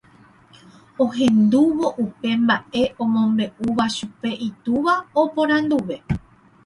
Ohendúvo 1.03 1.85
upe 2.05 2.29
mba'e 2.43 2.83
omombe'úva 3.03 3.85
chupe 3.95 4.31
itúva 4.47 4.93
oporanduve. 5.21 5.97